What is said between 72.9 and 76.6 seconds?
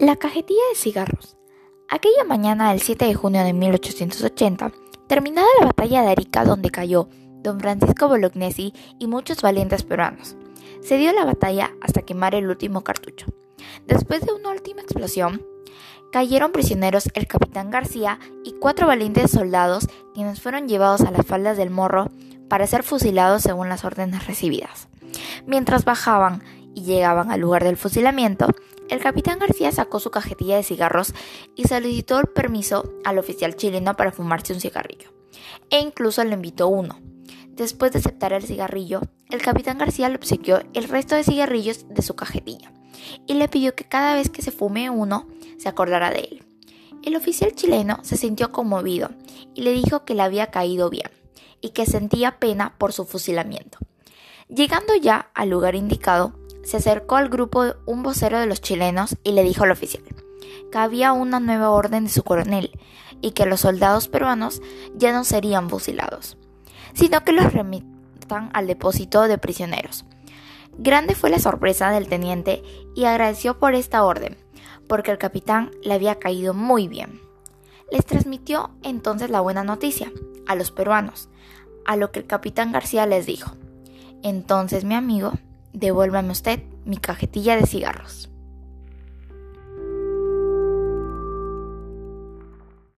y agradeció por esta orden, porque el capitán le había caído